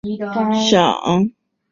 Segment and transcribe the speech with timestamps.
[0.03, 1.31] 这一决定立即引来外界回响。